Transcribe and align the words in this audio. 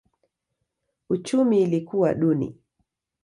Uchumi 1.09 1.61
ilikuwa 1.61 2.13
duni. 2.13 2.57